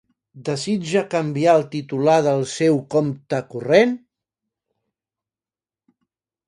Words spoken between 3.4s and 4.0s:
corrent?